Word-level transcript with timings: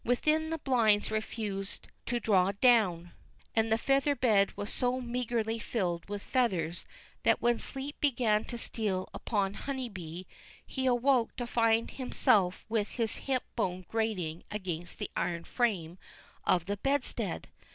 Within 0.03 0.49
the 0.49 0.57
blinds 0.57 1.11
refused 1.11 1.87
to 2.07 2.19
draw 2.19 2.53
down, 2.53 3.11
and 3.55 3.71
the 3.71 3.77
feather 3.77 4.15
bed 4.15 4.51
was 4.57 4.73
so 4.73 4.99
meagrely 4.99 5.59
filled 5.61 6.09
with 6.09 6.23
feathers 6.23 6.87
that 7.21 7.39
when 7.39 7.59
sleep 7.59 7.97
began 8.01 8.43
to 8.45 8.57
steal 8.57 9.07
upon 9.13 9.53
Honeybee, 9.53 10.23
he 10.65 10.87
awoke 10.87 11.35
to 11.35 11.45
find 11.45 11.91
himself 11.91 12.65
with 12.67 12.93
his 12.93 13.15
hip 13.29 13.43
bone 13.55 13.85
grating 13.89 14.41
against 14.49 14.97
the 14.97 15.11
iron 15.15 15.43
frame 15.43 15.99
of 16.45 16.65
the 16.65 16.77
bedstead. 16.77 17.49